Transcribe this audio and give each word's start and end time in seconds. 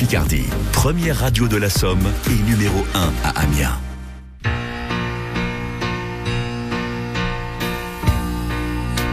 Picardie, 0.00 0.48
première 0.72 1.18
radio 1.18 1.46
de 1.46 1.58
la 1.58 1.68
Somme 1.68 2.10
et 2.26 2.50
numéro 2.50 2.86
1 2.94 3.12
à 3.22 3.40
Amiens. 3.40 3.78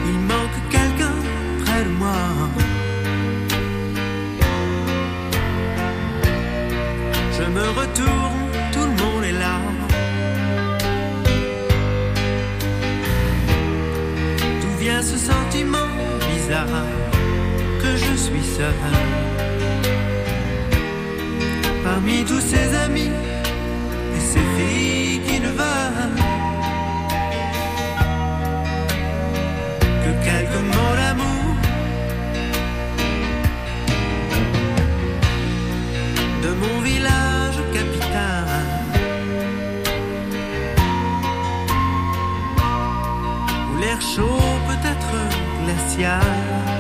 Il 0.06 0.20
manque 0.22 0.60
quelqu'un 0.72 1.12
près 1.66 1.84
de 1.84 1.90
moi. 1.90 2.16
Je 7.38 7.44
me 7.52 7.68
retourne, 7.68 8.48
tout 8.72 8.86
le 8.86 9.04
monde 9.04 9.24
est 9.26 9.34
là. 9.34 9.60
D'où 14.62 14.78
vient 14.80 15.02
ce 15.02 15.18
sentiment 15.18 15.90
bizarre 16.34 16.86
que 17.82 17.98
je 17.98 18.16
suis 18.16 18.56
seul? 18.56 19.47
Tous 22.08 22.42
ces 22.42 22.76
amis 22.76 23.12
et 24.16 24.20
ces 24.20 24.40
filles 24.58 25.22
qui 25.28 25.40
ne 25.40 25.48
veulent 25.48 26.16
que 30.04 30.12
quelques 30.26 30.64
mots 30.74 30.96
d'amour 31.00 31.56
de 36.44 36.50
mon 36.62 36.82
village 36.82 37.60
capital. 37.74 38.48
Où 43.72 43.80
l'air 43.80 44.02
chaud 44.02 44.42
peut 44.68 44.88
être 44.94 45.16
glacial. 45.64 46.77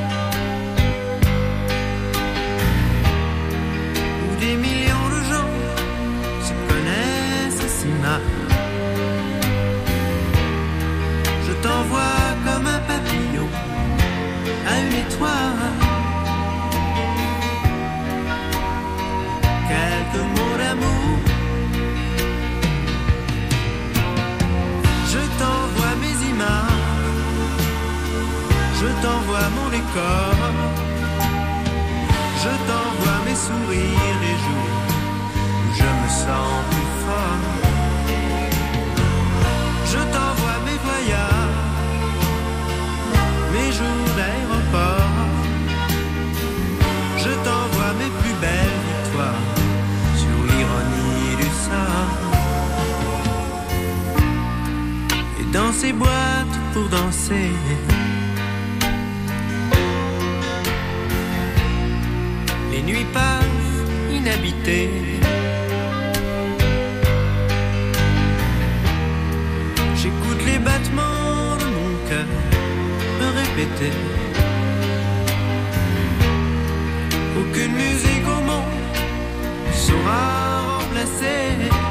Une 14.97 15.05
étoile. 15.05 15.71
Quelques 19.69 20.25
mots 20.35 20.57
d'amour. 20.57 21.19
Je 25.11 25.21
t'envoie 25.39 25.95
mes 26.03 26.17
images. 26.31 27.23
Je 28.79 28.87
t'envoie 29.03 29.47
mon 29.57 29.69
décor. 29.69 30.35
Je 32.43 32.53
t'envoie 32.67 33.19
mes 33.25 33.35
sourires 33.35 34.17
les 34.25 34.37
jours 34.45 34.81
où 35.63 35.73
je 35.79 35.89
me 36.01 36.09
sens 36.23 36.56
jours 43.77 44.09
d'aéroport. 44.17 45.15
Je 47.23 47.31
t'envoie 47.45 47.93
mes 48.01 48.11
plus 48.21 48.35
belles 48.43 48.79
victoires 48.89 49.47
sur 50.21 50.37
l'ironie 50.49 51.33
du 51.41 51.49
sort. 51.65 52.13
Et 55.39 55.47
dans 55.57 55.71
ces 55.71 55.93
boîtes 55.93 56.57
pour 56.73 56.87
danser. 56.89 57.51
Les 62.71 62.81
nuits 62.89 63.09
passent 63.13 63.81
inhabitées. 64.17 64.91
J'écoute 69.99 70.41
les 70.45 70.59
battements 70.59 71.55
de 71.61 71.67
mon 71.77 71.91
cœur 72.09 72.46
répéter. 73.31 73.91
Aucune 77.39 77.73
musique 77.73 78.25
au 78.25 78.41
monde 78.41 78.77
saura 79.73 80.77
remplacer 80.79 81.86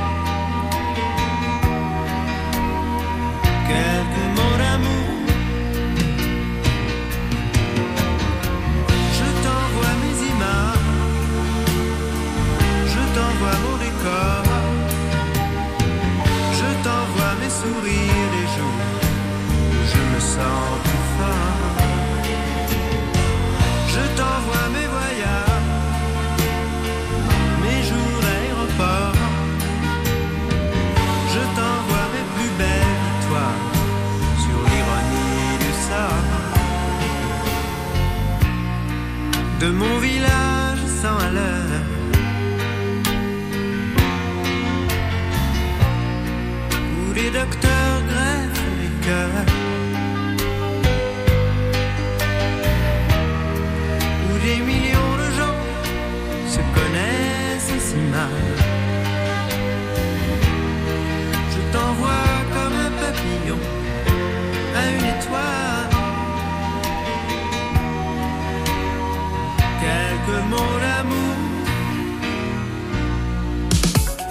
de 39.66 39.70
mon 39.72 39.98
village 39.98 40.82
sans 41.02 41.16
à 41.26 41.30
l'heure. 41.36 41.84
Où 46.98 47.12
les 47.18 47.30
docteurs 47.38 47.98
greffent 48.10 48.66
les 48.82 48.94
cœurs. 49.06 49.46
Où 54.26 54.32
des 54.46 54.58
millions 54.70 55.14
de 55.22 55.28
gens 55.38 55.58
se 56.54 56.62
connaissent 56.76 57.82
si 57.88 58.00
mal. 58.14 58.44
Je 61.52 61.60
t'envoie 61.72 62.34
comme 62.54 62.76
un 62.86 62.92
papillon 63.02 63.60
à 64.78 64.82
une 64.94 65.06
étoile. 65.14 65.65
que 70.26 70.38
mon 70.50 70.82
amour 70.98 71.25